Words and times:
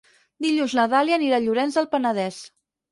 Dilluns 0.45 0.73
na 0.79 0.87
Dàlia 0.95 1.21
anirà 1.21 1.41
a 1.41 1.45
Llorenç 1.47 1.79
del 1.81 1.91
Penedès. 1.95 2.43